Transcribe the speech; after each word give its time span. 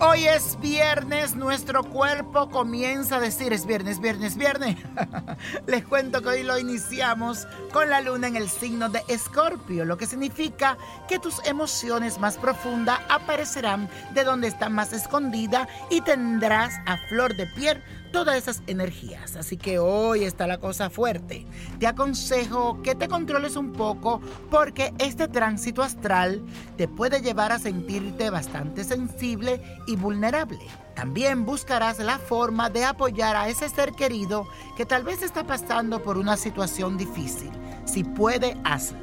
Hoy 0.00 0.24
es 0.26 0.58
viernes, 0.60 1.36
nuestro 1.36 1.84
cuerpo 1.84 2.48
comienza 2.48 3.16
a 3.16 3.20
decir 3.20 3.52
es 3.52 3.66
viernes, 3.66 4.00
viernes, 4.00 4.36
viernes. 4.36 4.76
Les 5.66 5.84
cuento 5.84 6.22
que 6.22 6.28
hoy 6.28 6.42
lo 6.42 6.58
iniciamos 6.58 7.46
con 7.72 7.90
la 7.90 8.00
luna 8.00 8.28
en 8.28 8.36
el 8.36 8.48
signo 8.48 8.88
de 8.88 9.02
Escorpio, 9.08 9.84
lo 9.84 9.96
que 9.96 10.06
significa 10.06 10.78
que 11.08 11.18
tus 11.18 11.44
emociones 11.44 12.18
más 12.18 12.36
profundas 12.38 13.00
aparecerán 13.08 13.88
de 14.14 14.24
donde 14.24 14.48
están 14.48 14.72
más 14.72 14.92
escondidas 14.92 15.68
y 15.90 16.00
tendrás 16.00 16.74
a 16.86 16.96
flor 17.08 17.36
de 17.36 17.46
piel 17.46 17.82
todas 18.14 18.36
esas 18.36 18.62
energías. 18.68 19.34
Así 19.34 19.56
que 19.56 19.80
hoy 19.80 20.22
está 20.22 20.46
la 20.46 20.58
cosa 20.58 20.88
fuerte. 20.88 21.44
Te 21.80 21.88
aconsejo 21.88 22.80
que 22.80 22.94
te 22.94 23.08
controles 23.08 23.56
un 23.56 23.72
poco 23.72 24.20
porque 24.52 24.94
este 24.98 25.26
tránsito 25.26 25.82
astral 25.82 26.40
te 26.76 26.86
puede 26.86 27.22
llevar 27.22 27.50
a 27.50 27.58
sentirte 27.58 28.30
bastante 28.30 28.84
sensible 28.84 29.60
y 29.86 29.96
vulnerable. 29.96 30.66
También 30.94 31.44
buscarás 31.44 31.98
la 31.98 32.18
forma 32.18 32.70
de 32.70 32.84
apoyar 32.84 33.36
a 33.36 33.48
ese 33.48 33.68
ser 33.68 33.92
querido 33.92 34.46
que 34.76 34.86
tal 34.86 35.02
vez 35.02 35.22
está 35.22 35.44
pasando 35.44 36.02
por 36.02 36.16
una 36.18 36.36
situación 36.36 36.96
difícil. 36.96 37.50
Si 37.84 38.04
puede, 38.04 38.56
hazlo. 38.64 38.98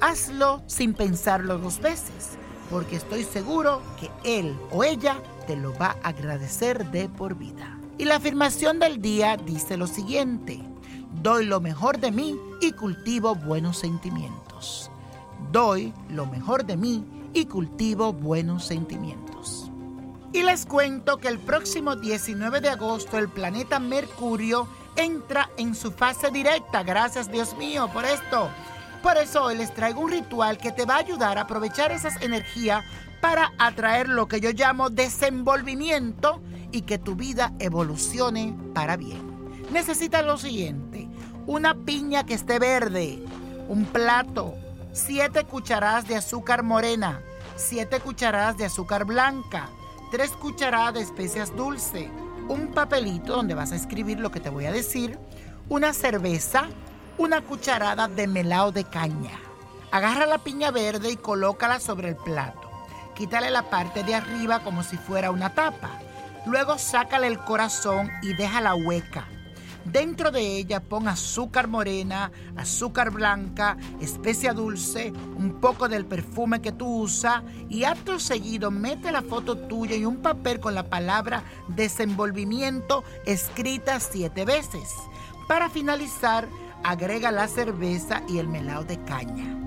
Hazlo 0.00 0.62
sin 0.66 0.94
pensarlo 0.94 1.58
dos 1.58 1.80
veces, 1.80 2.30
porque 2.70 2.96
estoy 2.96 3.24
seguro 3.24 3.82
que 4.00 4.10
él 4.24 4.56
o 4.70 4.84
ella 4.84 5.16
te 5.46 5.56
lo 5.56 5.76
va 5.78 5.96
a 6.02 6.08
agradecer 6.08 6.90
de 6.90 7.08
por 7.08 7.34
vida. 7.34 7.78
Y 7.98 8.04
la 8.04 8.16
afirmación 8.16 8.78
del 8.78 9.00
día 9.00 9.36
dice 9.36 9.76
lo 9.76 9.86
siguiente, 9.86 10.60
doy 11.22 11.44
lo 11.44 11.60
mejor 11.60 11.98
de 11.98 12.10
mí 12.10 12.38
y 12.60 12.72
cultivo 12.72 13.34
buenos 13.34 13.78
sentimientos. 13.78 14.90
Doy 15.50 15.92
lo 16.08 16.26
mejor 16.26 16.64
de 16.64 16.76
mí 16.76 17.04
y 17.34 17.46
cultivo 17.46 18.12
buenos 18.12 18.64
sentimientos. 18.64 19.71
Y 20.32 20.42
les 20.42 20.64
cuento 20.64 21.18
que 21.18 21.28
el 21.28 21.38
próximo 21.38 21.94
19 21.94 22.62
de 22.62 22.70
agosto 22.70 23.18
el 23.18 23.28
planeta 23.28 23.78
Mercurio 23.78 24.66
entra 24.96 25.50
en 25.58 25.74
su 25.74 25.92
fase 25.92 26.30
directa. 26.30 26.82
Gracias 26.82 27.30
Dios 27.30 27.54
mío 27.58 27.90
por 27.92 28.06
esto. 28.06 28.48
Por 29.02 29.18
eso 29.18 29.44
hoy 29.44 29.56
les 29.56 29.74
traigo 29.74 30.00
un 30.00 30.10
ritual 30.10 30.56
que 30.56 30.72
te 30.72 30.86
va 30.86 30.94
a 30.94 31.00
ayudar 31.00 31.36
a 31.36 31.42
aprovechar 31.42 31.92
esas 31.92 32.22
energías 32.22 32.82
para 33.20 33.52
atraer 33.58 34.08
lo 34.08 34.26
que 34.26 34.40
yo 34.40 34.52
llamo 34.52 34.88
desenvolvimiento 34.88 36.40
y 36.70 36.82
que 36.82 36.98
tu 36.98 37.14
vida 37.14 37.52
evolucione 37.58 38.56
para 38.72 38.96
bien. 38.96 39.20
Necesitas 39.70 40.24
lo 40.24 40.38
siguiente, 40.38 41.08
una 41.46 41.74
piña 41.74 42.24
que 42.24 42.34
esté 42.34 42.58
verde, 42.58 43.22
un 43.68 43.84
plato, 43.84 44.54
siete 44.92 45.44
cucharadas 45.44 46.08
de 46.08 46.16
azúcar 46.16 46.62
morena, 46.62 47.20
siete 47.56 48.00
cucharadas 48.00 48.56
de 48.56 48.64
azúcar 48.64 49.04
blanca, 49.04 49.68
tres 50.12 50.32
cucharadas 50.32 50.92
de 50.92 51.00
especias 51.00 51.56
dulces, 51.56 52.06
un 52.46 52.68
papelito 52.74 53.34
donde 53.34 53.54
vas 53.54 53.72
a 53.72 53.76
escribir 53.76 54.20
lo 54.20 54.30
que 54.30 54.40
te 54.40 54.50
voy 54.50 54.66
a 54.66 54.72
decir, 54.72 55.18
una 55.70 55.94
cerveza, 55.94 56.66
una 57.16 57.40
cucharada 57.40 58.08
de 58.08 58.26
melao 58.26 58.72
de 58.72 58.84
caña. 58.84 59.40
Agarra 59.90 60.26
la 60.26 60.36
piña 60.36 60.70
verde 60.70 61.10
y 61.10 61.16
colócala 61.16 61.80
sobre 61.80 62.10
el 62.10 62.16
plato. 62.16 62.70
Quítale 63.14 63.50
la 63.50 63.70
parte 63.70 64.04
de 64.04 64.14
arriba 64.14 64.60
como 64.60 64.82
si 64.82 64.98
fuera 64.98 65.30
una 65.30 65.54
tapa. 65.54 65.98
Luego 66.44 66.76
sácale 66.76 67.26
el 67.26 67.38
corazón 67.38 68.10
y 68.20 68.34
déjala 68.34 68.74
hueca. 68.74 69.26
Dentro 69.84 70.30
de 70.30 70.58
ella 70.58 70.80
pon 70.80 71.08
azúcar 71.08 71.66
morena, 71.66 72.30
azúcar 72.56 73.10
blanca, 73.10 73.76
especia 74.00 74.52
dulce, 74.52 75.12
un 75.36 75.60
poco 75.60 75.88
del 75.88 76.06
perfume 76.06 76.62
que 76.62 76.72
tú 76.72 76.86
usas 77.02 77.42
y 77.68 77.84
acto 77.84 78.20
seguido 78.20 78.70
mete 78.70 79.10
la 79.10 79.22
foto 79.22 79.56
tuya 79.56 79.96
y 79.96 80.04
un 80.04 80.18
papel 80.18 80.60
con 80.60 80.74
la 80.74 80.88
palabra 80.88 81.42
desenvolvimiento 81.68 83.02
escrita 83.26 83.98
siete 83.98 84.44
veces. 84.44 84.88
Para 85.48 85.68
finalizar, 85.68 86.48
agrega 86.84 87.32
la 87.32 87.48
cerveza 87.48 88.22
y 88.28 88.38
el 88.38 88.48
melao 88.48 88.84
de 88.84 89.02
caña. 89.04 89.58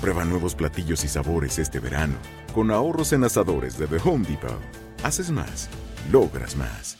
Prueba 0.00 0.24
nuevos 0.24 0.54
platillos 0.54 1.04
y 1.04 1.08
sabores 1.08 1.58
este 1.58 1.78
verano, 1.78 2.14
con 2.54 2.70
ahorros 2.70 3.12
en 3.12 3.22
asadores 3.24 3.78
de 3.78 3.86
The 3.86 3.98
Home 4.02 4.26
Depot. 4.26 4.58
Haces 5.02 5.30
más, 5.30 5.68
logras 6.10 6.56
más. 6.56 6.96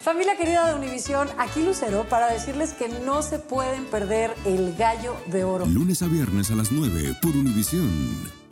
Familia 0.00 0.36
querida 0.36 0.68
de 0.68 0.74
Univisión, 0.74 1.28
aquí 1.38 1.64
Lucero 1.64 2.06
para 2.08 2.28
decirles 2.28 2.72
que 2.72 2.88
no 2.88 3.22
se 3.22 3.40
pueden 3.40 3.86
perder 3.86 4.32
el 4.44 4.76
gallo 4.76 5.16
de 5.26 5.42
oro. 5.42 5.66
Lunes 5.66 6.02
a 6.02 6.06
viernes 6.06 6.52
a 6.52 6.54
las 6.54 6.70
9 6.70 7.16
por 7.20 7.32
Univisión. 7.32 8.43